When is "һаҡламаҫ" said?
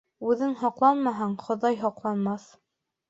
1.83-2.49